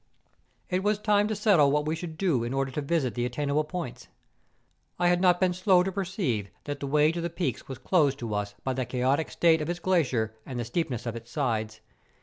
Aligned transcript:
It 0.71 0.81
was 0.81 0.97
time 0.97 1.27
to 1.27 1.35
settle 1.35 1.69
what 1.69 1.85
we 1.85 1.95
should 1.95 2.17
do 2.17 2.43
in 2.43 2.55
order 2.55 2.71
to 2.71 2.81
visit 2.81 3.13
the 3.13 3.23
attainable 3.23 3.63
points. 3.65 4.07
I 4.97 5.09
had 5.09 5.21
not 5.21 5.39
been 5.39 5.53
slow. 5.53 5.83
to 5.83 5.91
perceive 5.91 6.49
that 6.63 6.79
the 6.79 6.87
way 6.87 7.11
to 7.11 7.21
the 7.21 7.29
peaks 7.29 7.67
was 7.67 7.77
closed 7.77 8.17
to 8.17 8.33
us 8.33 8.55
by 8.63 8.73
the 8.73 8.83
chaotic 8.87 9.29
state 9.29 9.61
of 9.61 9.69
its 9.69 9.77
glacier, 9.79 10.33
and 10.43 10.59
the 10.59 10.63
steep¬ 10.63 10.89
ness 10.89 11.05
of 11.05 11.15
its 11.15 11.29
sides. 11.29 11.81